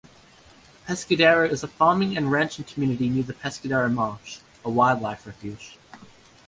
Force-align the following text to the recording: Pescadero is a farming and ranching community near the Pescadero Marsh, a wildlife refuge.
Pescadero 0.87 1.47
is 1.47 1.61
a 1.61 1.67
farming 1.67 2.17
and 2.17 2.31
ranching 2.31 2.65
community 2.65 3.07
near 3.07 3.21
the 3.21 3.33
Pescadero 3.35 3.87
Marsh, 3.87 4.39
a 4.65 4.69
wildlife 4.71 5.27
refuge. 5.27 5.77